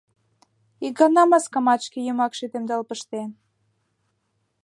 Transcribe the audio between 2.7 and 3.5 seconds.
пыштен.